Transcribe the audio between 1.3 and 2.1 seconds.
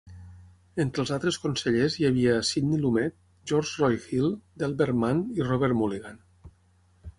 consellers hi